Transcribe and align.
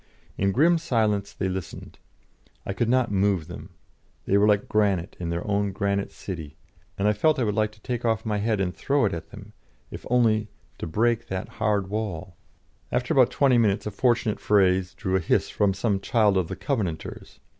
In 0.35 0.51
grim 0.51 0.79
silence 0.79 1.31
they 1.31 1.47
listened; 1.47 1.99
I 2.65 2.73
could 2.73 2.89
not 2.89 3.11
move 3.11 3.47
them; 3.47 3.69
they 4.25 4.35
were 4.35 4.47
granite 4.57 5.15
like 5.19 5.29
their 5.29 5.45
own 5.47 5.71
granite 5.71 6.11
city, 6.11 6.57
and 6.97 7.07
I 7.07 7.13
felt 7.13 7.37
I 7.37 7.43
would 7.43 7.53
like 7.53 7.71
to 7.73 7.81
take 7.81 8.03
off 8.03 8.25
my 8.25 8.39
head 8.39 8.59
and 8.59 8.75
throw 8.75 9.05
it 9.05 9.13
at 9.13 9.29
them, 9.29 9.53
if 9.91 10.07
only 10.09 10.47
to 10.79 10.87
break 10.87 11.27
that 11.27 11.49
hard 11.49 11.91
wall. 11.91 12.35
After 12.91 13.13
about 13.13 13.29
twenty 13.29 13.59
minutes, 13.59 13.85
a 13.85 13.91
fortunate 13.91 14.39
phrase 14.39 14.95
drew 14.95 15.15
a 15.15 15.19
hiss 15.19 15.51
from 15.51 15.71
some 15.71 15.99
child 15.99 16.35
of 16.35 16.47
the 16.47 16.55
Covenanters. 16.55 17.39